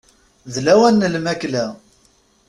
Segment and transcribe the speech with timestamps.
[0.53, 1.65] D lawan n lmakla.